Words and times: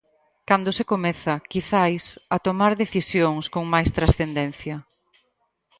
Cando 0.49 0.69
se 0.77 0.87
comeza, 0.91 1.41
quizais, 1.51 2.03
a 2.35 2.37
tomar 2.47 2.71
decisións 2.83 3.45
con 3.53 3.63
máis 3.73 3.89
transcendencia. 3.97 4.75